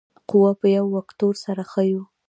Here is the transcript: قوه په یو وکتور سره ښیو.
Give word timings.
قوه 0.29 0.51
په 0.59 0.67
یو 0.77 0.85
وکتور 0.97 1.33
سره 1.45 1.63
ښیو. 1.71 2.03